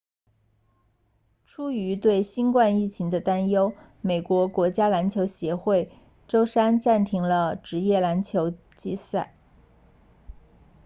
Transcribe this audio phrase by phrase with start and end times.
[1.45, 5.89] 出于对新冠疫情的担忧美国国家篮球协会 nba
[6.27, 9.35] 周三暂停了职业篮球赛季